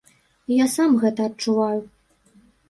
Я 0.53 0.65
сам 0.75 0.95
гэта 1.03 1.27
адчуваю. 1.29 1.79